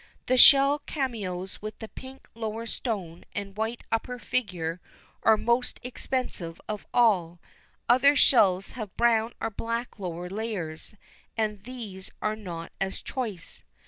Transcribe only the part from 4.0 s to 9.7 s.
figure, are most expensive of all; other shells have brown or